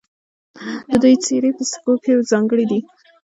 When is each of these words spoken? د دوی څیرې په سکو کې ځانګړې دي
د 0.89 0.91
دوی 1.01 1.15
څیرې 1.23 1.51
په 1.57 1.63
سکو 1.71 1.93
کې 2.03 2.25
ځانګړې 2.31 2.65
دي 2.71 2.79